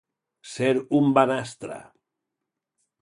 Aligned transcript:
Ser 0.53 0.71
un 0.99 1.13
banastra. 1.17 1.77